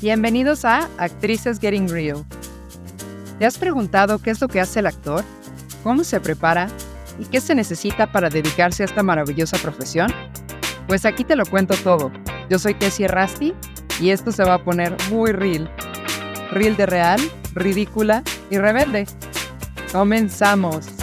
Bienvenidos 0.00 0.66
a 0.66 0.90
Actrices 0.98 1.58
Getting 1.58 1.88
Real. 1.88 2.22
¿Te 3.38 3.46
has 3.46 3.56
preguntado 3.56 4.18
qué 4.18 4.28
es 4.28 4.42
lo 4.42 4.48
que 4.48 4.60
hace 4.60 4.80
el 4.80 4.86
actor? 4.86 5.24
¿Cómo 5.82 6.04
se 6.04 6.20
prepara? 6.20 6.68
¿Y 7.18 7.24
qué 7.24 7.40
se 7.40 7.54
necesita 7.54 8.12
para 8.12 8.28
dedicarse 8.28 8.82
a 8.82 8.86
esta 8.86 9.02
maravillosa 9.02 9.56
profesión? 9.56 10.12
Pues 10.86 11.06
aquí 11.06 11.24
te 11.24 11.34
lo 11.34 11.46
cuento 11.46 11.74
todo. 11.82 12.12
Yo 12.50 12.58
soy 12.58 12.74
Tessie 12.74 13.08
Rasti 13.08 13.54
y 13.98 14.10
esto 14.10 14.32
se 14.32 14.44
va 14.44 14.54
a 14.54 14.64
poner 14.64 14.94
muy 15.10 15.32
real. 15.32 15.70
Real 16.50 16.76
de 16.76 16.84
real, 16.84 17.20
ridícula 17.54 18.22
y 18.50 18.58
rebelde. 18.58 19.06
Comenzamos. 19.92 20.95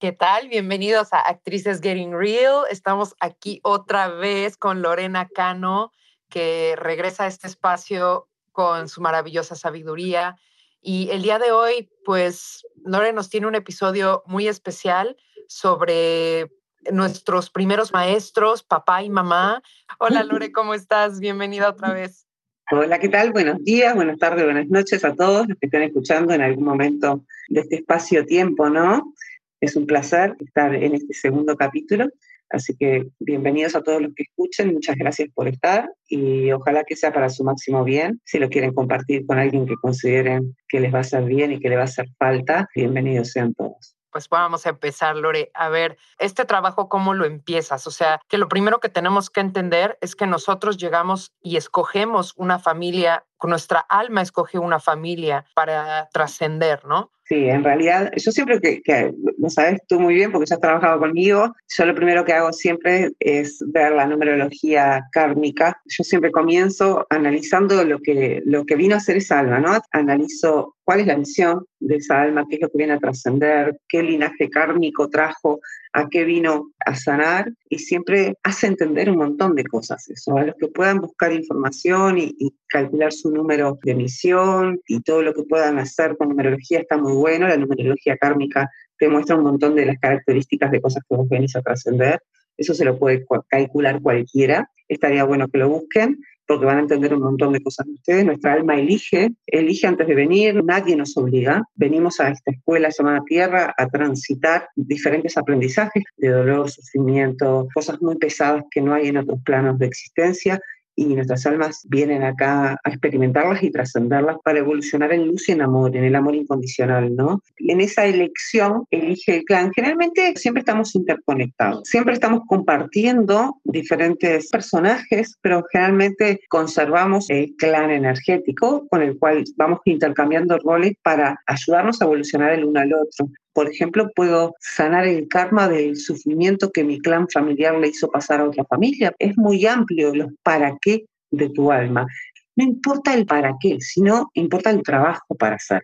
¿Qué 0.00 0.12
tal? 0.12 0.48
Bienvenidos 0.48 1.12
a 1.12 1.18
Actrices 1.18 1.80
Getting 1.80 2.12
Real. 2.12 2.62
Estamos 2.70 3.16
aquí 3.18 3.58
otra 3.64 4.06
vez 4.06 4.56
con 4.56 4.80
Lorena 4.80 5.26
Cano, 5.26 5.90
que 6.28 6.76
regresa 6.76 7.24
a 7.24 7.26
este 7.26 7.48
espacio 7.48 8.28
con 8.52 8.88
su 8.88 9.00
maravillosa 9.00 9.56
sabiduría. 9.56 10.36
Y 10.80 11.10
el 11.10 11.22
día 11.22 11.40
de 11.40 11.50
hoy, 11.50 11.90
pues, 12.04 12.64
Lorena 12.84 13.14
nos 13.14 13.28
tiene 13.28 13.48
un 13.48 13.56
episodio 13.56 14.22
muy 14.24 14.46
especial 14.46 15.16
sobre 15.48 16.48
nuestros 16.92 17.50
primeros 17.50 17.92
maestros, 17.92 18.62
papá 18.62 19.02
y 19.02 19.10
mamá. 19.10 19.64
Hola 19.98 20.22
Lore, 20.22 20.52
¿cómo 20.52 20.74
estás? 20.74 21.18
Bienvenida 21.18 21.68
otra 21.68 21.92
vez. 21.92 22.24
Hola, 22.70 23.00
¿qué 23.00 23.08
tal? 23.08 23.32
Buenos 23.32 23.64
días, 23.64 23.96
buenas 23.96 24.18
tardes, 24.18 24.44
buenas 24.44 24.68
noches 24.68 25.04
a 25.04 25.16
todos 25.16 25.48
los 25.48 25.58
que 25.58 25.66
estén 25.66 25.82
escuchando 25.82 26.34
en 26.34 26.42
algún 26.42 26.64
momento 26.64 27.24
de 27.48 27.62
este 27.62 27.76
espacio-tiempo, 27.76 28.70
¿no? 28.70 29.12
Es 29.60 29.74
un 29.74 29.86
placer 29.86 30.36
estar 30.38 30.72
en 30.74 30.94
este 30.94 31.14
segundo 31.14 31.56
capítulo, 31.56 32.06
así 32.50 32.76
que 32.76 33.08
bienvenidos 33.18 33.74
a 33.74 33.82
todos 33.82 34.00
los 34.00 34.14
que 34.14 34.22
escuchen, 34.22 34.72
muchas 34.72 34.94
gracias 34.96 35.28
por 35.34 35.48
estar 35.48 35.90
y 36.06 36.52
ojalá 36.52 36.84
que 36.84 36.94
sea 36.94 37.12
para 37.12 37.28
su 37.28 37.42
máximo 37.42 37.82
bien. 37.82 38.20
Si 38.24 38.38
lo 38.38 38.48
quieren 38.48 38.72
compartir 38.72 39.26
con 39.26 39.38
alguien 39.38 39.66
que 39.66 39.74
consideren 39.82 40.56
que 40.68 40.78
les 40.78 40.94
va 40.94 40.98
a 40.98 41.00
hacer 41.00 41.24
bien 41.24 41.50
y 41.50 41.58
que 41.58 41.70
le 41.70 41.76
va 41.76 41.82
a 41.82 41.86
hacer 41.86 42.06
falta, 42.18 42.68
bienvenidos 42.74 43.32
sean 43.32 43.52
todos 43.54 43.98
pues 44.10 44.28
vamos 44.28 44.66
a 44.66 44.70
empezar, 44.70 45.14
Lore. 45.16 45.50
A 45.54 45.68
ver, 45.68 45.96
este 46.18 46.44
trabajo, 46.44 46.88
¿cómo 46.88 47.14
lo 47.14 47.24
empiezas? 47.24 47.86
O 47.86 47.92
sea, 47.92 48.20
que 48.28 48.36
lo 48.36 48.48
primero 48.48 48.80
que 48.80 48.88
tenemos 48.88 49.30
que 49.30 49.38
entender 49.38 49.96
es 50.00 50.16
que 50.16 50.26
nosotros 50.26 50.76
llegamos 50.76 51.32
y 51.40 51.56
escogemos 51.56 52.34
una 52.36 52.58
familia, 52.58 53.24
nuestra 53.44 53.80
alma 53.80 54.22
escoge 54.22 54.58
una 54.58 54.80
familia 54.80 55.44
para 55.54 56.08
trascender, 56.12 56.84
¿no? 56.84 57.12
Sí, 57.28 57.46
en 57.46 57.62
realidad, 57.62 58.10
yo 58.16 58.32
siempre 58.32 58.58
que, 58.58 59.12
lo 59.36 59.50
sabes 59.50 59.82
tú 59.86 60.00
muy 60.00 60.14
bien 60.14 60.32
porque 60.32 60.46
ya 60.46 60.54
has 60.54 60.62
trabajado 60.62 60.98
conmigo, 60.98 61.54
yo 61.68 61.84
lo 61.84 61.94
primero 61.94 62.24
que 62.24 62.32
hago 62.32 62.54
siempre 62.54 63.10
es 63.20 63.62
ver 63.66 63.92
la 63.92 64.06
numerología 64.06 65.06
kármica. 65.12 65.78
Yo 65.84 66.04
siempre 66.04 66.32
comienzo 66.32 67.06
analizando 67.10 67.84
lo 67.84 67.98
que, 67.98 68.40
lo 68.46 68.64
que 68.64 68.76
vino 68.76 68.96
a 68.96 69.00
ser 69.00 69.18
esa 69.18 69.40
alma, 69.40 69.58
¿no? 69.58 69.78
Analizo 69.92 70.74
cuál 70.84 71.00
es 71.00 71.06
la 71.06 71.18
misión 71.18 71.66
de 71.80 71.96
esa 71.96 72.22
alma, 72.22 72.46
qué 72.48 72.56
es 72.56 72.62
lo 72.62 72.70
que 72.70 72.78
viene 72.78 72.94
a 72.94 72.98
trascender, 72.98 73.78
qué 73.90 74.02
linaje 74.02 74.48
kármico 74.48 75.10
trajo, 75.10 75.60
a 75.92 76.08
qué 76.08 76.24
vino 76.24 76.70
a 76.86 76.94
sanar 76.94 77.52
y 77.68 77.78
siempre 77.78 78.34
hace 78.42 78.68
entender 78.68 79.10
un 79.10 79.18
montón 79.18 79.54
de 79.54 79.64
cosas 79.64 80.08
eso. 80.08 80.36
A 80.36 80.44
los 80.44 80.54
que 80.56 80.68
puedan 80.68 81.00
buscar 81.00 81.32
información 81.32 82.16
y, 82.18 82.34
calcular 82.70 83.12
su 83.12 83.27
número 83.34 83.78
de 83.82 83.94
misión 83.94 84.80
y 84.86 85.00
todo 85.02 85.22
lo 85.22 85.34
que 85.34 85.42
puedan 85.42 85.78
hacer 85.78 86.16
con 86.16 86.28
numerología 86.28 86.80
está 86.80 86.96
muy 86.96 87.12
bueno. 87.12 87.48
La 87.48 87.56
numerología 87.56 88.16
kármica 88.16 88.70
te 88.98 89.08
muestra 89.08 89.36
un 89.36 89.44
montón 89.44 89.74
de 89.74 89.86
las 89.86 89.98
características 89.98 90.70
de 90.70 90.80
cosas 90.80 91.02
que 91.08 91.16
vos 91.16 91.28
venís 91.28 91.54
a 91.56 91.62
trascender. 91.62 92.20
Eso 92.56 92.74
se 92.74 92.84
lo 92.84 92.98
puede 92.98 93.24
calcular 93.48 94.00
cualquiera. 94.02 94.70
Estaría 94.88 95.24
bueno 95.24 95.48
que 95.48 95.58
lo 95.58 95.68
busquen 95.68 96.18
porque 96.48 96.64
van 96.64 96.78
a 96.78 96.80
entender 96.80 97.12
un 97.12 97.20
montón 97.20 97.52
de 97.52 97.62
cosas 97.62 97.86
de 97.86 97.92
ustedes. 97.92 98.24
Nuestra 98.24 98.54
alma 98.54 98.74
elige, 98.74 99.32
elige 99.46 99.86
antes 99.86 100.06
de 100.06 100.14
venir, 100.14 100.64
nadie 100.64 100.96
nos 100.96 101.14
obliga. 101.18 101.62
Venimos 101.74 102.20
a 102.20 102.30
esta 102.30 102.50
escuela 102.50 102.88
llamada 102.88 103.20
Tierra 103.26 103.74
a 103.76 103.86
transitar 103.86 104.66
diferentes 104.74 105.36
aprendizajes 105.36 106.04
de 106.16 106.28
dolor, 106.28 106.70
sufrimiento, 106.70 107.68
cosas 107.74 108.00
muy 108.00 108.16
pesadas 108.16 108.64
que 108.70 108.80
no 108.80 108.94
hay 108.94 109.08
en 109.08 109.18
otros 109.18 109.40
planos 109.44 109.78
de 109.78 109.86
existencia 109.86 110.58
y 110.98 111.14
nuestras 111.14 111.46
almas 111.46 111.86
vienen 111.88 112.24
acá 112.24 112.72
a 112.82 112.88
experimentarlas 112.90 113.62
y 113.62 113.70
trascenderlas 113.70 114.38
para 114.42 114.58
evolucionar 114.58 115.12
en 115.12 115.28
luz 115.28 115.48
y 115.48 115.52
en 115.52 115.62
amor, 115.62 115.96
en 115.96 116.02
el 116.02 116.16
amor 116.16 116.34
incondicional, 116.34 117.14
¿no? 117.14 117.40
Y 117.56 117.70
en 117.70 117.80
esa 117.80 118.04
elección 118.04 118.84
elige 118.90 119.36
el 119.36 119.44
clan. 119.44 119.70
Generalmente 119.72 120.34
siempre 120.34 120.60
estamos 120.60 120.96
interconectados, 120.96 121.88
siempre 121.88 122.14
estamos 122.14 122.40
compartiendo 122.48 123.60
diferentes 123.62 124.50
personajes, 124.50 125.38
pero 125.40 125.62
generalmente 125.70 126.40
conservamos 126.48 127.30
el 127.30 127.54
clan 127.56 127.92
energético 127.92 128.88
con 128.88 129.00
el 129.02 129.16
cual 129.18 129.44
vamos 129.56 129.78
intercambiando 129.84 130.58
roles 130.58 130.94
para 131.04 131.38
ayudarnos 131.46 132.02
a 132.02 132.06
evolucionar 132.06 132.54
el 132.54 132.64
uno 132.64 132.80
al 132.80 132.92
otro. 132.92 133.28
Por 133.58 133.68
ejemplo, 133.68 134.08
puedo 134.14 134.54
sanar 134.60 135.04
el 135.08 135.26
karma 135.26 135.68
del 135.68 135.96
sufrimiento 135.96 136.70
que 136.70 136.84
mi 136.84 137.00
clan 137.00 137.26
familiar 137.28 137.76
le 137.76 137.88
hizo 137.88 138.08
pasar 138.08 138.38
a 138.38 138.44
otra 138.44 138.64
familia. 138.66 139.12
Es 139.18 139.36
muy 139.36 139.66
amplio 139.66 140.14
los 140.14 140.30
para 140.44 140.78
qué 140.80 141.06
de 141.32 141.48
tu 141.48 141.72
alma. 141.72 142.06
No 142.54 142.64
importa 142.64 143.14
el 143.14 143.26
para 143.26 143.56
qué, 143.60 143.78
sino 143.80 144.30
importa 144.34 144.70
el 144.70 144.84
trabajo 144.84 145.34
para 145.34 145.56
hacer. 145.56 145.82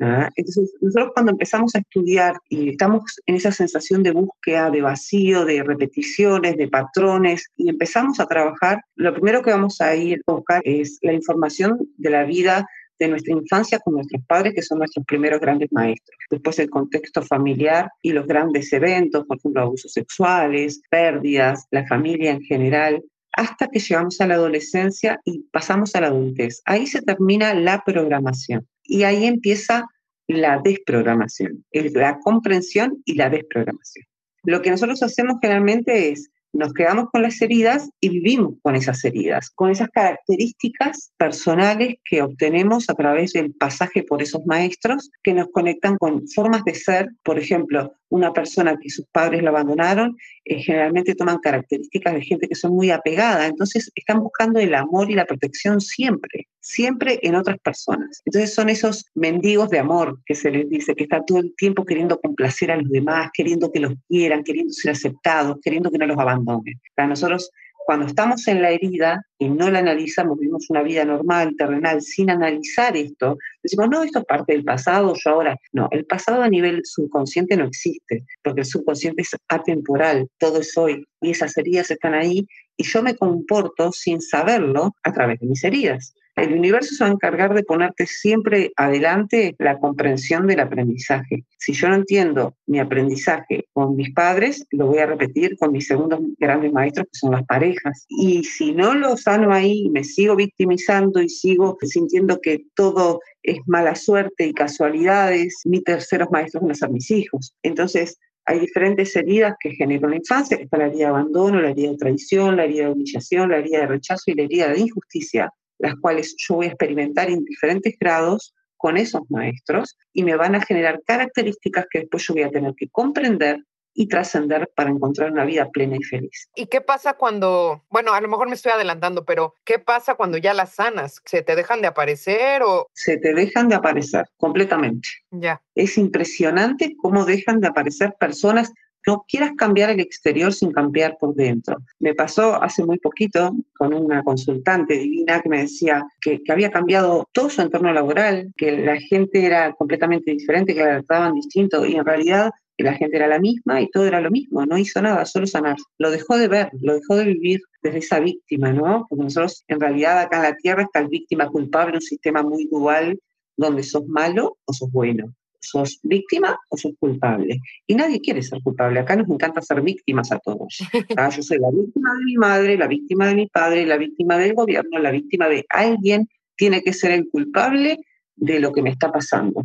¿ah? 0.00 0.28
Entonces, 0.36 0.74
nosotros 0.82 1.12
cuando 1.14 1.32
empezamos 1.32 1.74
a 1.74 1.78
estudiar 1.78 2.36
y 2.50 2.68
estamos 2.68 3.02
en 3.24 3.36
esa 3.36 3.52
sensación 3.52 4.02
de 4.02 4.10
búsqueda, 4.10 4.70
de 4.70 4.82
vacío, 4.82 5.46
de 5.46 5.62
repeticiones, 5.62 6.58
de 6.58 6.68
patrones, 6.68 7.46
y 7.56 7.70
empezamos 7.70 8.20
a 8.20 8.26
trabajar, 8.26 8.82
lo 8.96 9.14
primero 9.14 9.40
que 9.40 9.50
vamos 9.50 9.80
a 9.80 9.96
ir 9.96 10.20
a 10.26 10.32
buscar 10.32 10.60
es 10.66 10.98
la 11.00 11.14
información 11.14 11.88
de 11.96 12.10
la 12.10 12.24
vida 12.24 12.66
de 12.98 13.08
nuestra 13.08 13.34
infancia 13.34 13.78
con 13.78 13.94
nuestros 13.94 14.22
padres, 14.26 14.54
que 14.54 14.62
son 14.62 14.78
nuestros 14.78 15.04
primeros 15.06 15.40
grandes 15.40 15.70
maestros. 15.72 16.16
Después 16.30 16.58
el 16.58 16.70
contexto 16.70 17.22
familiar 17.22 17.90
y 18.02 18.12
los 18.12 18.26
grandes 18.26 18.72
eventos, 18.72 19.24
por 19.26 19.38
ejemplo, 19.38 19.62
abusos 19.62 19.92
sexuales, 19.92 20.80
pérdidas, 20.90 21.66
la 21.70 21.86
familia 21.86 22.32
en 22.32 22.42
general, 22.42 23.02
hasta 23.32 23.68
que 23.68 23.80
llegamos 23.80 24.20
a 24.20 24.26
la 24.26 24.34
adolescencia 24.34 25.20
y 25.24 25.40
pasamos 25.50 25.94
a 25.94 26.00
la 26.00 26.06
adultez. 26.08 26.62
Ahí 26.66 26.86
se 26.86 27.02
termina 27.02 27.52
la 27.54 27.82
programación 27.84 28.66
y 28.84 29.02
ahí 29.02 29.24
empieza 29.24 29.86
la 30.26 30.60
desprogramación, 30.62 31.64
la 31.72 32.18
comprensión 32.20 33.02
y 33.04 33.14
la 33.14 33.28
desprogramación. 33.28 34.06
Lo 34.44 34.62
que 34.62 34.70
nosotros 34.70 35.02
hacemos 35.02 35.36
generalmente 35.40 36.10
es 36.10 36.30
nos 36.54 36.72
quedamos 36.72 37.10
con 37.10 37.22
las 37.22 37.40
heridas 37.42 37.90
y 38.00 38.08
vivimos 38.08 38.54
con 38.62 38.76
esas 38.76 39.04
heridas, 39.04 39.50
con 39.50 39.70
esas 39.70 39.88
características 39.90 41.12
personales 41.16 41.96
que 42.04 42.22
obtenemos 42.22 42.88
a 42.88 42.94
través 42.94 43.32
del 43.32 43.52
pasaje 43.52 44.04
por 44.04 44.22
esos 44.22 44.46
maestros 44.46 45.10
que 45.22 45.34
nos 45.34 45.48
conectan 45.50 45.96
con 45.98 46.26
formas 46.28 46.64
de 46.64 46.74
ser, 46.74 47.08
por 47.24 47.38
ejemplo, 47.38 47.92
una 48.08 48.32
persona 48.32 48.76
que 48.80 48.90
sus 48.90 49.06
padres 49.06 49.42
la 49.42 49.50
abandonaron, 49.50 50.16
eh, 50.44 50.62
generalmente 50.62 51.16
toman 51.16 51.38
características 51.38 52.14
de 52.14 52.22
gente 52.22 52.48
que 52.48 52.54
son 52.54 52.72
muy 52.72 52.90
apegada, 52.90 53.46
entonces 53.46 53.90
están 53.94 54.20
buscando 54.20 54.60
el 54.60 54.74
amor 54.74 55.10
y 55.10 55.14
la 55.14 55.26
protección 55.26 55.80
siempre, 55.80 56.46
siempre 56.64 57.20
en 57.22 57.34
otras 57.34 57.58
personas. 57.58 58.22
Entonces 58.24 58.54
son 58.54 58.70
esos 58.70 59.04
mendigos 59.14 59.68
de 59.70 59.78
amor 59.78 60.18
que 60.24 60.34
se 60.34 60.50
les 60.50 60.68
dice, 60.68 60.94
que 60.94 61.04
están 61.04 61.24
todo 61.26 61.38
el 61.38 61.54
tiempo 61.56 61.84
queriendo 61.84 62.18
complacer 62.18 62.70
a 62.70 62.76
los 62.76 62.90
demás, 62.90 63.30
queriendo 63.34 63.70
que 63.70 63.80
los 63.80 63.92
quieran, 64.08 64.42
queriendo 64.42 64.72
ser 64.72 64.92
aceptados, 64.92 65.58
queriendo 65.62 65.90
que 65.90 65.98
no 65.98 66.06
los 66.06 66.18
abandonen. 66.18 66.80
Para 66.94 67.08
nosotros 67.08 67.50
cuando 67.84 68.06
estamos 68.06 68.48
en 68.48 68.62
la 68.62 68.70
herida 68.70 69.26
y 69.38 69.50
no 69.50 69.70
la 69.70 69.80
analizamos, 69.80 70.38
vivimos 70.38 70.70
una 70.70 70.82
vida 70.82 71.04
normal, 71.04 71.54
terrenal, 71.58 72.00
sin 72.00 72.30
analizar 72.30 72.96
esto, 72.96 73.36
decimos, 73.62 73.90
no, 73.90 74.02
esto 74.02 74.20
es 74.20 74.24
parte 74.24 74.54
del 74.54 74.64
pasado, 74.64 75.14
yo 75.22 75.30
ahora. 75.30 75.58
No, 75.72 75.88
el 75.90 76.06
pasado 76.06 76.42
a 76.42 76.48
nivel 76.48 76.80
subconsciente 76.84 77.58
no 77.58 77.66
existe, 77.66 78.24
porque 78.42 78.62
el 78.62 78.66
subconsciente 78.66 79.20
es 79.20 79.36
atemporal, 79.48 80.28
todo 80.38 80.60
es 80.60 80.74
hoy, 80.78 81.04
y 81.20 81.30
esas 81.30 81.54
heridas 81.58 81.90
están 81.90 82.14
ahí, 82.14 82.46
y 82.78 82.84
yo 82.84 83.02
me 83.02 83.16
comporto 83.16 83.92
sin 83.92 84.22
saberlo 84.22 84.96
a 85.02 85.12
través 85.12 85.38
de 85.40 85.46
mis 85.46 85.62
heridas. 85.62 86.14
El 86.36 86.52
universo 86.52 86.94
se 86.94 87.04
va 87.04 87.10
a 87.10 87.12
encargar 87.12 87.54
de 87.54 87.62
ponerte 87.62 88.06
siempre 88.06 88.72
adelante 88.76 89.54
la 89.58 89.78
comprensión 89.78 90.48
del 90.48 90.60
aprendizaje. 90.60 91.44
Si 91.58 91.72
yo 91.72 91.88
no 91.88 91.94
entiendo 91.94 92.56
mi 92.66 92.80
aprendizaje 92.80 93.66
con 93.72 93.94
mis 93.94 94.12
padres, 94.12 94.66
lo 94.70 94.88
voy 94.88 94.98
a 94.98 95.06
repetir 95.06 95.56
con 95.56 95.70
mis 95.70 95.86
segundos 95.86 96.20
grandes 96.38 96.72
maestros, 96.72 97.06
que 97.06 97.18
son 97.18 97.32
las 97.32 97.44
parejas. 97.44 98.04
Y 98.08 98.42
si 98.42 98.72
no 98.72 98.94
lo 98.94 99.16
sano 99.16 99.52
ahí, 99.52 99.88
me 99.90 100.02
sigo 100.02 100.34
victimizando 100.34 101.22
y 101.22 101.28
sigo 101.28 101.78
sintiendo 101.82 102.40
que 102.40 102.64
todo 102.74 103.20
es 103.44 103.58
mala 103.66 103.94
suerte 103.94 104.46
y 104.46 104.54
casualidades, 104.54 105.62
mis 105.64 105.84
terceros 105.84 106.30
maestros 106.32 106.62
van 106.62 106.72
a 106.72 106.74
ser 106.74 106.90
mis 106.90 107.10
hijos. 107.12 107.54
Entonces, 107.62 108.18
hay 108.46 108.58
diferentes 108.58 109.14
heridas 109.14 109.54
que 109.60 109.70
generan 109.70 110.10
la 110.10 110.16
infancia, 110.16 110.56
que 110.56 110.64
está 110.64 110.78
la 110.78 110.86
herida 110.86 110.98
de 110.98 111.04
abandono, 111.06 111.60
la 111.60 111.70
herida 111.70 111.90
de 111.90 111.96
traición, 111.96 112.56
la 112.56 112.64
herida 112.64 112.86
de 112.86 112.92
humillación, 112.92 113.50
la 113.50 113.58
herida 113.58 113.80
de 113.80 113.86
rechazo 113.86 114.24
y 114.26 114.34
la 114.34 114.42
herida 114.42 114.68
de 114.68 114.80
injusticia 114.80 115.50
las 115.78 115.94
cuales 115.96 116.34
yo 116.38 116.56
voy 116.56 116.66
a 116.66 116.70
experimentar 116.70 117.30
en 117.30 117.44
diferentes 117.44 117.96
grados 117.98 118.54
con 118.76 118.96
esos 118.96 119.22
maestros 119.30 119.96
y 120.12 120.24
me 120.24 120.36
van 120.36 120.54
a 120.54 120.60
generar 120.60 121.00
características 121.06 121.86
que 121.90 122.00
después 122.00 122.22
yo 122.26 122.34
voy 122.34 122.42
a 122.42 122.50
tener 122.50 122.74
que 122.76 122.88
comprender 122.88 123.60
y 123.94 124.08
trascender 124.08 124.70
para 124.74 124.90
encontrar 124.90 125.30
una 125.30 125.44
vida 125.44 125.70
plena 125.70 125.96
y 125.96 126.02
feliz. 126.02 126.48
¿Y 126.54 126.66
qué 126.66 126.80
pasa 126.80 127.14
cuando, 127.14 127.84
bueno, 127.88 128.12
a 128.12 128.20
lo 128.20 128.28
mejor 128.28 128.48
me 128.48 128.56
estoy 128.56 128.72
adelantando, 128.72 129.24
pero 129.24 129.54
¿qué 129.64 129.78
pasa 129.78 130.16
cuando 130.16 130.36
ya 130.36 130.52
las 130.52 130.74
sanas? 130.74 131.22
¿Se 131.24 131.42
te 131.42 131.54
dejan 131.54 131.80
de 131.80 131.86
aparecer 131.86 132.62
o...? 132.62 132.88
Se 132.92 133.16
te 133.16 133.32
dejan 133.32 133.68
de 133.68 133.76
aparecer 133.76 134.26
completamente. 134.36 135.08
Ya. 135.30 135.62
Es 135.74 135.96
impresionante 135.96 136.96
cómo 137.00 137.24
dejan 137.24 137.60
de 137.60 137.68
aparecer 137.68 138.14
personas 138.18 138.72
no 139.06 139.24
quieras 139.28 139.52
cambiar 139.56 139.90
el 139.90 140.00
exterior 140.00 140.52
sin 140.52 140.72
cambiar 140.72 141.16
por 141.18 141.34
dentro. 141.34 141.76
Me 141.98 142.14
pasó 142.14 142.62
hace 142.62 142.84
muy 142.84 142.98
poquito 142.98 143.54
con 143.76 143.94
una 143.94 144.22
consultante 144.22 144.94
divina 144.94 145.40
que 145.40 145.48
me 145.48 145.62
decía 145.62 146.04
que, 146.20 146.40
había 146.48 146.70
cambiado 146.70 147.28
todo 147.32 147.50
su 147.50 147.62
entorno 147.62 147.92
laboral, 147.92 148.52
que 148.56 148.72
la 148.78 148.98
gente 149.00 149.44
era 149.44 149.72
completamente 149.72 150.30
diferente, 150.30 150.74
que 150.74 150.80
la 150.80 150.98
trataban 150.98 151.34
distinto 151.34 151.84
y 151.84 151.96
en 151.96 152.04
realidad 152.04 152.50
la 152.78 152.94
gente 152.94 153.16
era 153.16 153.28
la 153.28 153.38
misma 153.38 153.80
y 153.80 153.88
todo 153.90 154.06
era 154.06 154.20
lo 154.20 154.30
mismo, 154.30 154.66
no 154.66 154.76
hizo 154.76 155.00
nada, 155.00 155.24
solo 155.24 155.46
sanar. 155.46 155.76
Lo 155.98 156.10
dejó 156.10 156.36
de 156.36 156.48
ver, 156.48 156.70
lo 156.80 156.94
dejó 156.94 157.16
de 157.16 157.24
vivir 157.24 157.60
desde 157.82 157.98
esa 157.98 158.20
víctima, 158.20 158.72
¿no? 158.72 159.06
Porque 159.08 159.24
nosotros 159.24 159.64
en 159.68 159.80
realidad 159.80 160.18
acá 160.20 160.38
en 160.38 160.42
la 160.42 160.56
Tierra 160.56 160.82
está 160.82 161.00
el 161.00 161.08
víctima 161.08 161.48
culpable, 161.48 161.96
un 161.96 162.02
sistema 162.02 162.42
muy 162.42 162.66
dual 162.66 163.18
donde 163.56 163.84
sos 163.84 164.06
malo 164.06 164.56
o 164.64 164.72
sos 164.72 164.90
bueno 164.90 165.32
sos 165.64 166.00
víctima 166.02 166.58
o 166.68 166.76
sos 166.76 166.92
culpable. 166.98 167.60
Y 167.86 167.94
nadie 167.94 168.20
quiere 168.20 168.42
ser 168.42 168.60
culpable. 168.62 169.00
Acá 169.00 169.16
nos 169.16 169.28
encanta 169.28 169.62
ser 169.62 169.80
víctimas 169.82 170.30
a 170.32 170.38
todos. 170.38 170.78
Ah, 171.16 171.28
yo 171.30 171.42
soy 171.42 171.58
la 171.58 171.70
víctima 171.70 172.14
de 172.14 172.24
mi 172.24 172.36
madre, 172.36 172.76
la 172.76 172.86
víctima 172.86 173.28
de 173.28 173.34
mi 173.34 173.46
padre, 173.46 173.86
la 173.86 173.96
víctima 173.96 174.36
del 174.36 174.54
gobierno, 174.54 174.98
la 174.98 175.10
víctima 175.10 175.48
de 175.48 175.64
alguien. 175.68 176.28
Tiene 176.56 176.82
que 176.82 176.92
ser 176.92 177.12
el 177.12 177.28
culpable 177.30 177.98
de 178.36 178.60
lo 178.60 178.72
que 178.72 178.82
me 178.82 178.90
está 178.90 179.10
pasando. 179.10 179.64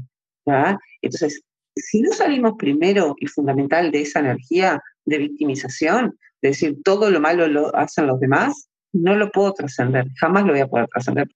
Entonces, 1.01 1.41
si 1.75 2.01
no 2.01 2.11
salimos 2.11 2.53
primero 2.57 3.15
y 3.19 3.27
fundamental 3.27 3.91
de 3.91 4.01
esa 4.01 4.19
energía 4.19 4.81
de 5.05 5.17
victimización, 5.17 6.17
de 6.41 6.49
decir 6.49 6.77
todo 6.83 7.09
lo 7.09 7.19
malo 7.19 7.47
lo 7.47 7.75
hacen 7.75 8.07
los 8.07 8.19
demás, 8.19 8.69
no 8.91 9.15
lo 9.15 9.31
puedo 9.31 9.53
trascender, 9.53 10.07
jamás 10.19 10.45
lo 10.45 10.53
voy 10.53 10.61
a 10.61 10.67
poder 10.67 10.87
trascender. 10.87 11.27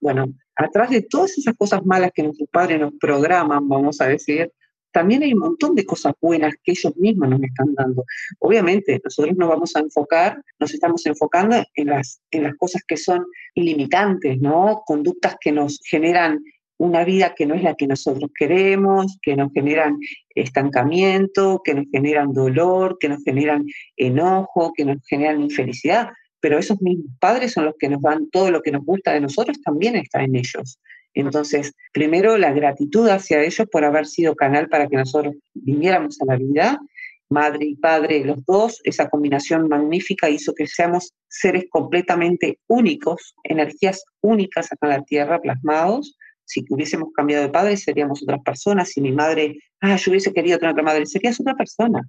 Bueno, 0.00 0.26
atrás 0.56 0.90
de 0.90 1.02
todas 1.02 1.36
esas 1.38 1.54
cosas 1.56 1.84
malas 1.84 2.12
que 2.14 2.22
nuestros 2.22 2.48
padres 2.50 2.80
nos 2.80 2.94
programan, 3.00 3.68
vamos 3.68 4.00
a 4.00 4.06
decir, 4.06 4.52
también 4.92 5.22
hay 5.22 5.32
un 5.32 5.40
montón 5.40 5.74
de 5.74 5.84
cosas 5.84 6.14
buenas 6.20 6.54
que 6.64 6.72
ellos 6.72 6.96
mismos 6.96 7.28
nos 7.28 7.42
están 7.42 7.74
dando. 7.74 8.04
Obviamente, 8.38 9.00
nosotros 9.04 9.36
nos 9.36 9.48
vamos 9.48 9.76
a 9.76 9.80
enfocar, 9.80 10.42
nos 10.58 10.72
estamos 10.72 11.04
enfocando 11.06 11.56
en 11.74 11.86
las, 11.86 12.20
en 12.30 12.44
las 12.44 12.56
cosas 12.56 12.82
que 12.86 12.96
son 12.96 13.24
ilimitantes, 13.54 14.40
¿no? 14.40 14.82
Conductas 14.86 15.36
que 15.40 15.52
nos 15.52 15.80
generan 15.84 16.42
una 16.78 17.04
vida 17.04 17.34
que 17.34 17.44
no 17.44 17.54
es 17.54 17.62
la 17.62 17.74
que 17.74 17.86
nosotros 17.86 18.30
queremos, 18.36 19.18
que 19.20 19.36
nos 19.36 19.52
generan 19.52 19.98
estancamiento, 20.34 21.60
que 21.64 21.74
nos 21.74 21.86
generan 21.90 22.32
dolor, 22.32 22.98
que 22.98 23.08
nos 23.08 23.22
generan 23.24 23.66
enojo, 23.96 24.72
que 24.76 24.84
nos 24.84 24.98
generan 25.06 25.42
infelicidad 25.42 26.08
pero 26.40 26.58
esos 26.58 26.80
mismos 26.80 27.06
padres 27.18 27.52
son 27.52 27.64
los 27.64 27.74
que 27.78 27.88
nos 27.88 28.02
dan 28.02 28.30
todo 28.30 28.50
lo 28.50 28.62
que 28.62 28.72
nos 28.72 28.84
gusta 28.84 29.12
de 29.12 29.20
nosotros, 29.20 29.60
también 29.62 29.96
está 29.96 30.22
en 30.22 30.36
ellos. 30.36 30.78
Entonces, 31.14 31.72
primero 31.92 32.38
la 32.38 32.52
gratitud 32.52 33.08
hacia 33.08 33.42
ellos 33.42 33.66
por 33.70 33.84
haber 33.84 34.06
sido 34.06 34.36
canal 34.36 34.68
para 34.68 34.86
que 34.88 34.96
nosotros 34.96 35.34
viniéramos 35.54 36.20
a 36.20 36.26
la 36.26 36.36
vida, 36.36 36.80
madre 37.28 37.66
y 37.66 37.74
padre, 37.74 38.24
los 38.24 38.44
dos, 38.44 38.80
esa 38.84 39.08
combinación 39.08 39.68
magnífica 39.68 40.30
hizo 40.30 40.54
que 40.54 40.66
seamos 40.66 41.12
seres 41.28 41.64
completamente 41.70 42.58
únicos, 42.68 43.34
energías 43.44 44.04
únicas 44.20 44.72
acá 44.72 44.86
en 44.86 44.98
la 44.98 45.04
Tierra, 45.04 45.40
plasmados. 45.40 46.16
Si 46.44 46.64
hubiésemos 46.70 47.10
cambiado 47.14 47.44
de 47.44 47.50
padre, 47.50 47.76
seríamos 47.76 48.22
otras 48.22 48.40
personas. 48.42 48.90
Si 48.90 49.00
mi 49.00 49.12
madre, 49.12 49.58
ah, 49.80 49.96
yo 49.96 50.10
hubiese 50.10 50.32
querido 50.32 50.58
tener 50.58 50.72
otra 50.72 50.84
madre, 50.84 51.04
serías 51.04 51.38
otra 51.40 51.54
persona. 51.54 52.00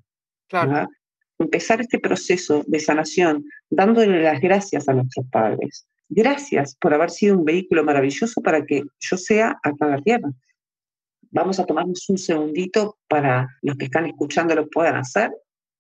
Claro 0.47 0.87
empezar 1.39 1.81
este 1.81 2.00
proceso 2.00 2.63
de 2.68 2.80
sanación 2.80 3.45
dándole 3.69 4.21
las 4.21 4.39
gracias 4.41 4.88
a 4.88 4.94
nuestros 4.94 5.25
padres. 5.31 5.88
Gracias 6.09 6.75
por 6.75 6.94
haber 6.94 7.09
sido 7.12 7.38
un 7.38 7.45
vehículo 7.45 7.83
maravilloso 7.83 8.41
para 8.41 8.65
que 8.65 8.83
yo 9.00 9.18
sea 9.18 9.59
acá 9.63 9.86
en 9.86 9.91
la 9.91 10.01
tierra. 10.01 10.30
Vamos 11.31 11.59
a 11.59 11.65
tomarnos 11.65 12.09
un 12.09 12.18
segundito 12.18 12.97
para 13.07 13.47
los 13.62 13.77
que 13.77 13.86
están 13.86 14.07
escuchando 14.07 14.56
lo 14.56 14.68
puedan 14.68 14.95
hacer. 14.95 15.31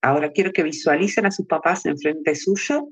Ahora 0.01 0.31
quiero 0.31 0.53
que 0.53 0.63
visualicen 0.63 1.25
a 1.25 1.31
sus 1.31 1.47
papás 1.47 1.85
enfrente 1.87 2.35
suyo, 2.35 2.87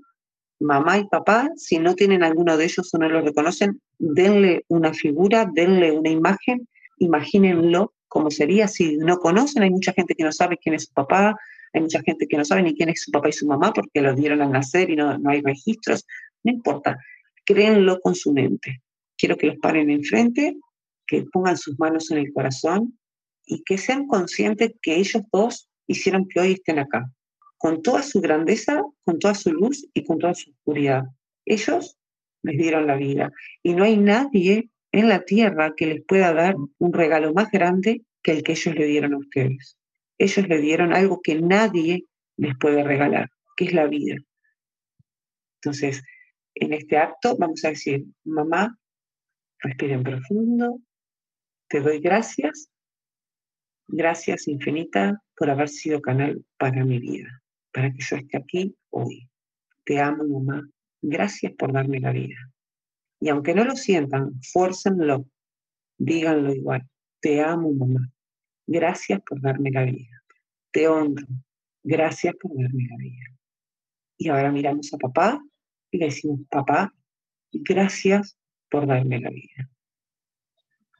mamá 0.59 0.97
y 0.97 1.05
papá. 1.05 1.49
Si 1.55 1.77
no 1.77 1.93
tienen 1.93 2.23
alguno 2.23 2.57
de 2.57 2.65
ellos 2.65 2.91
o 2.93 2.97
no 2.97 3.07
lo 3.07 3.21
reconocen, 3.21 3.79
denle 3.99 4.65
una 4.67 4.93
figura, 4.93 5.47
denle 5.53 5.91
una 5.91 6.09
imagen, 6.09 6.67
imagínenlo 6.97 7.93
como 8.07 8.31
sería 8.31 8.67
si 8.67 8.97
no 8.97 9.19
conocen. 9.19 9.61
Hay 9.61 9.69
mucha 9.69 9.93
gente 9.93 10.15
que 10.15 10.23
no 10.23 10.31
sabe 10.31 10.57
quién 10.57 10.73
es 10.73 10.85
su 10.85 10.93
papá, 10.93 11.35
hay 11.77 11.83
mucha 11.83 12.01
gente 12.01 12.27
que 12.27 12.37
no 12.37 12.45
sabe 12.45 12.63
ni 12.63 12.75
quién 12.75 12.89
es 12.89 13.03
su 13.03 13.11
papá 13.11 13.29
y 13.29 13.33
su 13.33 13.47
mamá 13.47 13.71
porque 13.71 14.01
lo 14.01 14.15
dieron 14.15 14.41
al 14.41 14.51
nacer 14.51 14.89
y 14.89 14.95
no, 14.95 15.17
no 15.17 15.29
hay 15.29 15.41
registros. 15.41 16.05
No 16.43 16.51
importa, 16.51 16.97
créenlo 17.45 17.99
con 18.01 18.15
su 18.15 18.33
mente. 18.33 18.81
Quiero 19.17 19.37
que 19.37 19.47
los 19.47 19.57
paren 19.57 19.89
enfrente, 19.89 20.57
que 21.05 21.23
pongan 21.31 21.57
sus 21.57 21.79
manos 21.79 22.11
en 22.11 22.17
el 22.19 22.33
corazón 22.33 22.97
y 23.45 23.63
que 23.63 23.77
sean 23.77 24.07
conscientes 24.07 24.73
que 24.81 24.95
ellos 24.95 25.23
dos 25.31 25.69
hicieron 25.87 26.27
que 26.27 26.39
hoy 26.39 26.51
estén 26.53 26.79
acá, 26.79 27.09
con 27.57 27.81
toda 27.81 28.03
su 28.03 28.19
grandeza, 28.21 28.81
con 29.03 29.19
toda 29.19 29.35
su 29.35 29.53
luz 29.53 29.87
y 29.93 30.03
con 30.03 30.19
toda 30.19 30.33
su 30.33 30.51
oscuridad. 30.51 31.03
Ellos 31.45 31.97
les 32.43 32.57
dieron 32.57 32.87
la 32.87 32.95
vida 32.95 33.31
y 33.63 33.73
no 33.73 33.83
hay 33.83 33.97
nadie 33.97 34.69
en 34.91 35.09
la 35.09 35.23
tierra 35.23 35.73
que 35.77 35.85
les 35.85 36.03
pueda 36.05 36.33
dar 36.33 36.55
un 36.79 36.93
regalo 36.93 37.33
más 37.33 37.51
grande 37.51 38.01
que 38.21 38.31
el 38.31 38.43
que 38.43 38.53
ellos 38.53 38.75
le 38.75 38.85
dieron 38.85 39.13
a 39.13 39.17
ustedes 39.17 39.76
ellos 40.17 40.47
le 40.47 40.59
dieron 40.59 40.93
algo 40.93 41.21
que 41.21 41.39
nadie 41.39 42.05
les 42.37 42.57
puede 42.57 42.83
regalar, 42.83 43.29
que 43.55 43.65
es 43.65 43.73
la 43.73 43.87
vida. 43.87 44.15
Entonces, 45.61 46.03
en 46.55 46.73
este 46.73 46.97
acto 46.97 47.35
vamos 47.37 47.63
a 47.65 47.69
decir, 47.69 48.05
mamá, 48.23 48.77
respiren 49.59 50.03
profundo, 50.03 50.79
te 51.67 51.81
doy 51.81 51.99
gracias, 51.99 52.69
gracias 53.87 54.47
infinita 54.47 55.21
por 55.35 55.49
haber 55.49 55.69
sido 55.69 56.01
canal 56.01 56.43
para 56.57 56.83
mi 56.83 56.99
vida, 56.99 57.41
para 57.71 57.91
que 57.91 57.99
yo 57.99 58.15
esté 58.15 58.37
aquí 58.37 58.75
hoy. 58.89 59.29
Te 59.83 59.99
amo, 59.99 60.23
mamá, 60.23 60.67
gracias 61.01 61.53
por 61.57 61.71
darme 61.71 61.99
la 61.99 62.11
vida. 62.11 62.35
Y 63.19 63.29
aunque 63.29 63.53
no 63.53 63.63
lo 63.63 63.75
sientan, 63.75 64.39
fuércenlo, 64.51 65.25
díganlo 65.97 66.53
igual. 66.53 66.87
Te 67.19 67.41
amo, 67.41 67.71
mamá. 67.73 68.11
Gracias 68.67 69.21
por 69.21 69.41
darme 69.41 69.71
la 69.71 69.83
vida. 69.85 70.21
Te 70.71 70.87
honro. 70.87 71.25
Gracias 71.83 72.35
por 72.35 72.51
darme 72.53 72.85
la 72.89 72.97
vida. 72.97 73.39
Y 74.17 74.27
ahora 74.27 74.51
miramos 74.51 74.93
a 74.93 74.97
papá 74.97 75.41
y 75.89 75.97
le 75.97 76.05
decimos, 76.05 76.41
papá, 76.49 76.93
gracias 77.51 78.37
por 78.69 78.85
darme 78.85 79.21
la 79.21 79.29
vida. 79.29 79.69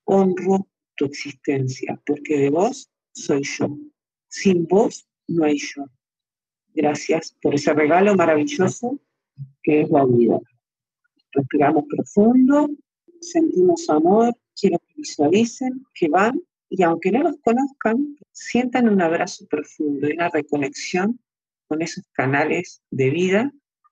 Honro 0.06 0.70
tu 0.96 1.06
existencia, 1.06 2.02
porque 2.06 2.38
de 2.38 2.50
vos 2.50 2.90
soy 3.12 3.44
yo. 3.44 3.78
Sin 4.30 4.66
vos 4.66 5.06
no 5.28 5.44
hay 5.44 5.58
yo. 5.58 5.86
Gracias 6.74 7.36
por 7.42 7.54
ese 7.54 7.74
regalo 7.74 8.16
maravilloso 8.16 9.00
que 9.62 9.82
es 9.82 9.90
la 9.90 10.06
vida. 10.06 10.40
Respiramos 11.34 11.84
profundo, 11.90 12.70
sentimos 13.20 13.90
amor, 13.90 14.34
quiero 14.56 14.80
que 14.80 14.94
visualicen 14.96 15.86
que 15.94 16.08
van 16.08 16.42
y 16.70 16.84
aunque 16.84 17.12
no 17.12 17.24
los 17.24 17.38
conozcan, 17.44 18.18
sientan 18.32 18.90
un 18.90 19.02
abrazo 19.02 19.46
profundo 19.48 20.10
y 20.10 20.14
una 20.14 20.30
reconexión 20.30 21.20
con 21.68 21.82
esos 21.82 22.06
canales 22.12 22.82
de 22.92 23.10
vida 23.10 23.52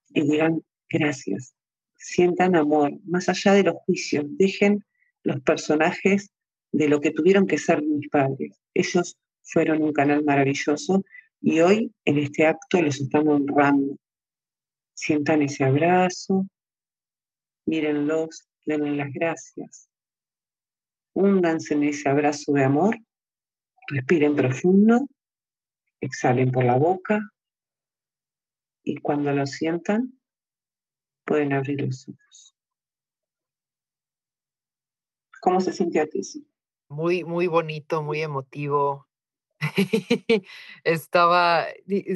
y 0.09 0.21
digan 0.29 0.61
gracias. 0.89 1.55
Sientan 1.95 2.55
amor, 2.55 2.91
más 3.05 3.29
allá 3.29 3.53
de 3.53 3.63
los 3.63 3.75
juicios, 3.85 4.25
dejen 4.37 4.83
los 5.23 5.41
personajes 5.41 6.29
de 6.71 6.89
lo 6.89 6.99
que 6.99 7.11
tuvieron 7.11 7.47
que 7.47 7.57
ser 7.57 7.81
mis 7.81 8.09
padres. 8.09 8.59
Ellos 8.73 9.17
fueron 9.43 9.81
un 9.81 9.93
canal 9.93 10.23
maravilloso 10.23 11.03
y 11.41 11.59
hoy 11.61 11.93
en 12.03 12.17
este 12.19 12.45
acto 12.45 12.81
los 12.81 12.99
están 12.99 13.27
honrando. 13.27 13.97
Sientan 14.93 15.41
ese 15.41 15.63
abrazo, 15.63 16.45
mírenlos, 17.65 18.47
denle 18.65 18.95
las 18.95 19.13
gracias 19.13 19.89
húndanse 21.15 21.73
en 21.73 21.83
ese 21.83 22.09
abrazo 22.09 22.51
de 22.53 22.63
amor, 22.65 22.97
respiren 23.87 24.35
profundo, 24.35 25.07
exhalen 26.01 26.51
por 26.51 26.65
la 26.65 26.75
boca 26.75 27.19
y 28.83 28.97
cuando 28.97 29.31
lo 29.31 29.45
sientan 29.47 30.19
pueden 31.25 31.53
abrir 31.53 31.81
los 31.81 32.07
ojos. 32.07 32.55
¿Cómo 35.41 35.61
se 35.61 35.73
sintió 35.73 36.03
a 36.03 36.05
ti? 36.05 36.21
Muy, 36.89 37.23
muy 37.23 37.47
bonito, 37.47 38.03
muy 38.03 38.21
emotivo. 38.21 39.07
Estaba, 40.83 41.65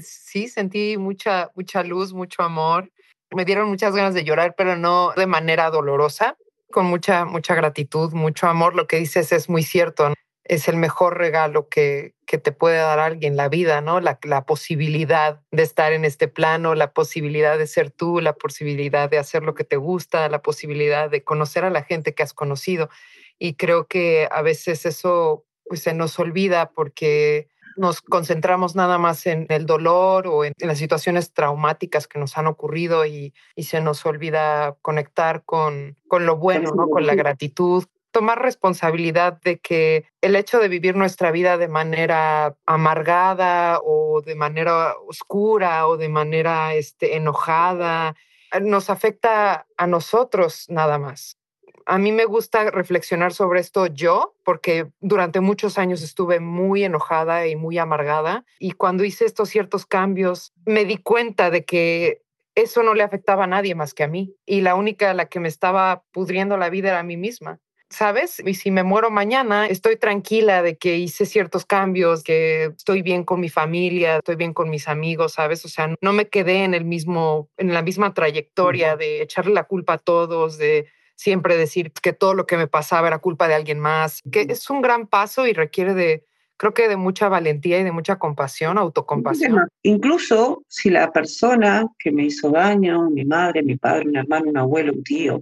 sí, 0.02 0.48
sentí 0.48 0.98
mucha, 0.98 1.52
mucha 1.56 1.84
luz, 1.84 2.14
mucho 2.14 2.44
amor. 2.44 2.92
Me 3.32 3.46
dieron 3.46 3.70
muchas 3.70 3.96
ganas 3.96 4.14
de 4.14 4.24
llorar, 4.24 4.56
pero 4.58 4.76
no 4.76 5.14
de 5.16 5.28
manera 5.28 5.70
dolorosa, 5.70 6.38
con 6.72 6.86
mucha, 6.86 7.26
mucha 7.26 7.56
gratitud, 7.56 8.14
mucho 8.14 8.48
amor. 8.48 8.76
Lo 8.76 8.88
que 8.88 8.98
dices 8.98 9.32
es 9.32 9.50
muy 9.50 9.64
cierto. 9.64 10.14
es 10.44 10.68
el 10.68 10.78
mejor 10.78 11.18
regalo 11.18 11.70
que, 11.70 12.16
que 12.26 12.40
te 12.40 12.52
puede 12.52 12.78
dar 12.78 13.00
alguien, 13.00 13.36
la 13.38 13.50
vida, 13.50 13.82
¿no? 13.82 14.00
La, 14.00 14.18
la, 14.24 14.46
posibilidad 14.46 15.42
de 15.52 15.62
estar 15.62 15.94
en 15.94 16.06
este 16.06 16.28
plano, 16.28 16.74
la 16.74 16.92
posibilidad 16.92 17.58
de 17.58 17.68
ser 17.68 17.92
tú, 17.92 18.20
la 18.20 18.34
posibilidad 18.34 19.10
de 19.10 19.20
hacer 19.20 19.44
lo 19.44 19.54
que 19.54 19.64
te 19.64 19.78
gusta, 19.78 20.28
la 20.28 20.42
posibilidad 20.42 21.10
de 21.10 21.24
conocer 21.24 21.66
a 21.66 21.70
la 21.70 21.84
gente 21.84 22.16
que 22.16 22.24
has 22.24 22.34
conocido. 22.34 22.90
Y 23.38 23.54
creo 23.56 23.88
que 23.88 24.28
a 24.32 24.42
veces 24.42 24.86
eso 24.88 25.46
pues, 25.66 25.84
se 25.84 25.94
nos 25.94 26.18
olvida 26.18 26.72
porque 26.72 27.48
nos 27.80 28.02
concentramos 28.02 28.76
nada 28.76 28.98
más 28.98 29.26
en 29.26 29.46
el 29.50 29.66
dolor 29.66 30.28
o 30.28 30.44
en, 30.44 30.54
las 30.60 30.78
situaciones 30.78 31.34
traumáticas 31.34 32.08
que 32.08 32.20
nos 32.20 32.38
han 32.38 32.46
ocurrido 32.48 33.06
y, 33.06 33.34
y 33.56 33.64
se 33.64 33.80
nos 33.80 34.06
olvida 34.06 34.76
conectar 34.82 35.44
con, 35.46 35.98
con 36.08 36.26
lo 36.26 36.36
bueno, 36.36 36.74
¿no? 36.76 36.90
con 36.90 37.08
la 37.08 37.16
gratitud, 37.16 37.86
tomar 38.12 38.42
responsabilidad 38.42 39.40
de 39.42 39.60
que 39.60 40.06
el 40.22 40.36
hecho 40.36 40.60
de 40.60 40.68
vivir 40.68 40.96
nuestra 40.96 41.32
vida 41.32 41.58
de 41.58 41.70
manera 41.70 42.56
amargada 42.66 43.80
o 43.82 44.22
de 44.22 44.36
manera 44.36 44.96
oscura 45.08 45.88
o 45.88 45.96
de 45.96 46.10
manera 46.10 46.74
este, 46.74 47.16
enojada 47.16 48.16
nos 48.62 48.90
afecta 48.90 49.68
a 49.78 49.88
nosotros 49.88 50.66
nada 50.70 50.98
más. 50.98 51.39
A 51.86 51.98
mí 51.98 52.12
me 52.12 52.26
gusta 52.26 52.72
reflexionar 52.72 53.34
sobre 53.34 53.60
esto 53.60 53.88
yo, 53.88 54.36
porque 54.44 54.88
durante 55.00 55.40
muchos 55.40 55.78
años 55.78 56.02
estuve 56.02 56.40
muy 56.40 56.84
enojada 56.84 57.48
y 57.48 57.56
muy 57.56 57.78
amargada, 57.78 58.46
y 58.60 58.72
cuando 58.72 59.04
hice 59.04 59.26
estos 59.26 59.50
ciertos 59.50 59.86
cambios, 59.86 60.54
me 60.66 60.86
di 60.86 60.98
cuenta 60.98 61.50
de 61.50 61.66
que 61.66 62.22
eso 62.56 62.84
no 62.84 62.94
le 62.94 63.04
afectaba 63.04 63.46
a 63.46 63.48
nadie 63.48 63.76
más 63.76 63.94
que 63.94 64.04
a 64.04 64.08
mí, 64.08 64.36
y 64.46 64.62
la 64.62 64.76
única 64.76 65.12
a 65.12 65.14
la 65.14 65.26
que 65.28 65.40
me 65.40 65.48
estaba 65.48 66.04
pudriendo 66.12 66.58
la 66.58 66.70
vida 66.70 66.90
era 66.90 67.00
a 67.00 67.04
mí 67.04 67.18
misma. 67.18 67.60
¿sabes? 67.90 68.42
Y 68.46 68.54
si 68.54 68.72
me 68.72 68.84
muero 68.84 69.10
mañana, 69.10 69.66
estoy 69.66 69.98
tranquila 69.98 70.62
de 70.62 70.78
que 70.78 70.98
hice 70.98 71.26
ciertos 71.26 71.66
cambios, 71.66 72.24
que 72.24 72.66
estoy 72.66 73.02
bien 73.02 73.24
con 73.24 73.40
mi 73.40 73.50
familia, 73.50 74.18
estoy 74.18 74.36
bien 74.36 74.54
con 74.54 74.70
mis 74.70 74.88
amigos, 74.88 75.34
¿sabes? 75.34 75.66
O 75.66 75.70
sea, 75.70 75.96
no 76.02 76.14
me 76.14 76.30
quedé 76.30 76.64
en 76.64 76.74
el 76.74 76.86
mismo, 76.86 77.50
en 77.58 77.74
la 77.74 77.82
misma 77.82 78.14
trayectoria 78.14 78.96
de 78.96 79.22
echarle 79.24 79.54
la 79.54 79.64
culpa 79.64 79.94
a 79.94 79.98
todos, 79.98 80.58
de 80.58 80.88
siempre 81.20 81.58
decir 81.58 81.92
que 81.92 82.14
todo 82.14 82.34
lo 82.34 82.46
que 82.46 82.56
me 82.56 82.68
pasaba 82.68 83.10
era 83.10 83.20
culpa 83.20 83.50
de 83.50 83.54
alguien 83.54 83.78
más, 83.78 84.22
que 84.32 84.48
es 84.48 84.70
un 84.70 84.82
gran 84.82 85.06
paso 85.06 85.48
y 85.48 85.52
requiere 85.52 85.94
de, 85.94 86.24
creo 86.56 86.74
que 86.74 86.88
de 86.88 86.96
mucha 86.96 87.28
valentía 87.28 87.78
y 87.78 87.84
de 87.84 87.92
mucha 87.92 88.18
compasión, 88.18 88.78
autocompasión. 88.78 89.68
Incluso 89.84 90.64
si 90.70 90.90
la 90.90 91.12
persona 91.12 91.86
que 92.00 92.14
me 92.14 92.24
hizo 92.24 92.52
daño, 92.52 93.10
mi 93.10 93.26
madre, 93.26 93.64
mi 93.64 93.76
padre, 93.76 94.08
un 94.08 94.16
hermano, 94.16 94.50
un 94.50 94.58
abuelo, 94.60 94.94
un 94.94 95.04
tío, 95.04 95.42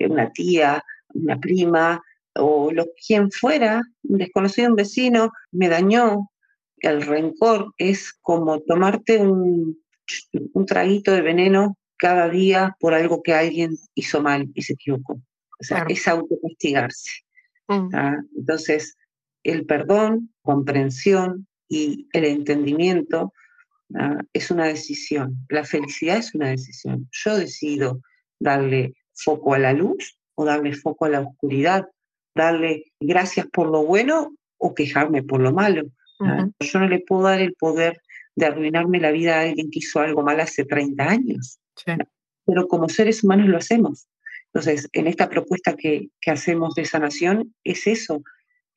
una 0.00 0.32
tía, 0.32 0.82
una 1.12 1.38
prima 1.38 2.02
o 2.34 2.72
lo, 2.72 2.86
quien 3.06 3.30
fuera, 3.30 3.82
un 4.04 4.16
desconocido, 4.16 4.70
un 4.70 4.76
vecino, 4.76 5.30
me 5.52 5.68
dañó. 5.68 6.30
El 6.78 7.02
rencor 7.02 7.74
es 7.76 8.14
como 8.22 8.60
tomarte 8.60 9.18
un, 9.18 9.76
un 10.54 10.64
traguito 10.64 11.12
de 11.12 11.20
veneno 11.20 11.76
cada 11.98 12.28
día 12.28 12.76
por 12.80 12.94
algo 12.94 13.22
que 13.22 13.34
alguien 13.34 13.76
hizo 13.94 14.22
mal 14.22 14.48
y 14.54 14.62
se 14.62 14.74
equivocó. 14.74 15.14
O 15.60 15.64
sea, 15.64 15.84
es 15.88 16.06
autocastigarse. 16.06 17.10
Mm. 17.66 17.88
Entonces, 18.36 18.96
el 19.42 19.66
perdón, 19.66 20.32
comprensión 20.42 21.46
y 21.68 22.08
el 22.12 22.24
entendimiento 22.24 23.32
es 24.32 24.50
una 24.50 24.66
decisión. 24.66 25.46
La 25.48 25.64
felicidad 25.64 26.18
es 26.18 26.34
una 26.34 26.48
decisión. 26.48 27.08
Yo 27.10 27.36
decido 27.36 28.00
darle 28.38 28.94
foco 29.14 29.54
a 29.54 29.58
la 29.58 29.72
luz 29.72 30.18
o 30.34 30.44
darle 30.44 30.74
foco 30.74 31.06
a 31.06 31.08
la 31.08 31.20
oscuridad, 31.20 31.88
darle 32.34 32.92
gracias 33.00 33.46
por 33.46 33.68
lo 33.68 33.84
bueno 33.84 34.36
o 34.58 34.74
quejarme 34.74 35.22
por 35.22 35.40
lo 35.40 35.52
malo. 35.52 35.90
Yo 36.60 36.80
no 36.80 36.88
le 36.88 37.00
puedo 37.00 37.22
dar 37.22 37.40
el 37.40 37.54
poder 37.54 38.00
de 38.34 38.46
arruinarme 38.46 39.00
la 39.00 39.10
vida 39.10 39.36
a 39.36 39.42
alguien 39.42 39.70
que 39.70 39.80
hizo 39.80 40.00
algo 40.00 40.22
mal 40.22 40.40
hace 40.40 40.64
30 40.64 41.04
años. 41.04 41.58
Pero 42.44 42.68
como 42.68 42.88
seres 42.88 43.22
humanos 43.24 43.48
lo 43.48 43.58
hacemos. 43.58 44.08
Entonces, 44.52 44.88
en 44.92 45.06
esta 45.06 45.28
propuesta 45.28 45.74
que, 45.74 46.08
que 46.20 46.30
hacemos 46.30 46.74
de 46.74 46.84
sanación 46.84 47.54
es 47.64 47.86
eso, 47.86 48.22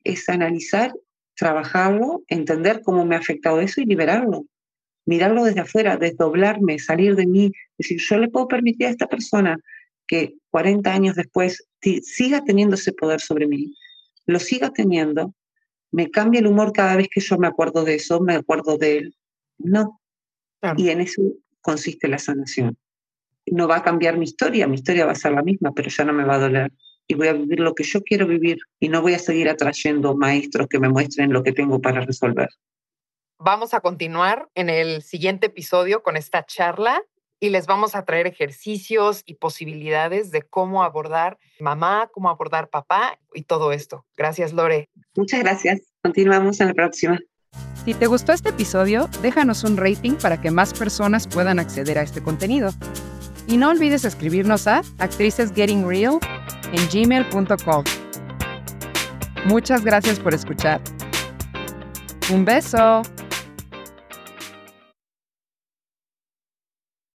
es 0.04 0.28
analizar, 0.28 0.92
trabajarlo, 1.36 2.22
entender 2.28 2.82
cómo 2.82 3.04
me 3.04 3.16
ha 3.16 3.18
afectado 3.18 3.60
eso 3.60 3.80
y 3.80 3.86
liberarlo. 3.86 4.44
Mirarlo 5.04 5.44
desde 5.44 5.60
afuera, 5.60 5.96
desdoblarme, 5.96 6.78
salir 6.78 7.16
de 7.16 7.26
mí, 7.26 7.52
decir, 7.78 7.98
yo 8.00 8.18
le 8.18 8.28
puedo 8.28 8.48
permitir 8.48 8.86
a 8.86 8.90
esta 8.90 9.06
persona 9.06 9.58
que 10.06 10.34
40 10.50 10.92
años 10.92 11.16
después 11.16 11.66
siga 12.02 12.44
teniendo 12.44 12.74
ese 12.74 12.92
poder 12.92 13.20
sobre 13.20 13.46
mí, 13.46 13.74
lo 14.26 14.38
siga 14.38 14.70
teniendo, 14.70 15.34
me 15.90 16.10
cambia 16.10 16.40
el 16.40 16.46
humor 16.46 16.72
cada 16.72 16.96
vez 16.96 17.08
que 17.12 17.20
yo 17.20 17.38
me 17.38 17.46
acuerdo 17.46 17.84
de 17.84 17.94
eso, 17.94 18.20
me 18.20 18.34
acuerdo 18.34 18.78
de 18.78 18.98
él. 18.98 19.16
No. 19.58 20.00
Y 20.76 20.90
en 20.90 21.00
eso 21.00 21.22
consiste 21.60 22.08
la 22.08 22.18
sanación. 22.18 22.76
No 23.46 23.68
va 23.68 23.76
a 23.76 23.82
cambiar 23.82 24.16
mi 24.16 24.24
historia, 24.24 24.66
mi 24.66 24.76
historia 24.76 25.06
va 25.06 25.12
a 25.12 25.16
ser 25.16 25.32
la 25.32 25.42
misma, 25.42 25.72
pero 25.72 25.90
ya 25.90 26.04
no 26.04 26.12
me 26.12 26.24
va 26.24 26.34
a 26.34 26.38
doler. 26.38 26.72
Y 27.06 27.14
voy 27.14 27.28
a 27.28 27.32
vivir 27.32 27.60
lo 27.60 27.74
que 27.74 27.84
yo 27.84 28.02
quiero 28.02 28.26
vivir 28.26 28.58
y 28.78 28.88
no 28.88 29.02
voy 29.02 29.14
a 29.14 29.18
seguir 29.18 29.48
atrayendo 29.48 30.16
maestros 30.16 30.68
que 30.68 30.78
me 30.78 30.88
muestren 30.88 31.32
lo 31.32 31.42
que 31.42 31.52
tengo 31.52 31.80
para 31.80 32.00
resolver. 32.00 32.48
Vamos 33.38 33.74
a 33.74 33.80
continuar 33.80 34.48
en 34.54 34.70
el 34.70 35.02
siguiente 35.02 35.46
episodio 35.46 36.02
con 36.02 36.16
esta 36.16 36.44
charla 36.44 37.02
y 37.40 37.50
les 37.50 37.66
vamos 37.66 37.96
a 37.96 38.04
traer 38.04 38.28
ejercicios 38.28 39.24
y 39.26 39.34
posibilidades 39.34 40.30
de 40.30 40.42
cómo 40.42 40.84
abordar 40.84 41.38
mamá, 41.58 42.08
cómo 42.12 42.30
abordar 42.30 42.70
papá 42.70 43.18
y 43.34 43.42
todo 43.42 43.72
esto. 43.72 44.06
Gracias, 44.16 44.52
Lore. 44.52 44.88
Muchas 45.16 45.40
gracias. 45.40 45.80
Continuamos 46.04 46.60
en 46.60 46.68
la 46.68 46.74
próxima. 46.74 47.18
Si 47.84 47.94
te 47.94 48.06
gustó 48.06 48.32
este 48.32 48.50
episodio, 48.50 49.08
déjanos 49.22 49.64
un 49.64 49.76
rating 49.76 50.12
para 50.12 50.40
que 50.40 50.52
más 50.52 50.72
personas 50.72 51.26
puedan 51.26 51.58
acceder 51.58 51.98
a 51.98 52.02
este 52.02 52.22
contenido. 52.22 52.70
Y 53.52 53.58
no 53.58 53.68
olvides 53.68 54.06
escribirnos 54.06 54.66
a 54.66 54.80
actricesgettingreal 54.96 56.18
en 56.72 56.88
gmail.com. 56.88 57.84
Muchas 59.44 59.84
gracias 59.84 60.18
por 60.18 60.32
escuchar. 60.32 60.80
Un 62.32 62.46
beso. 62.46 63.02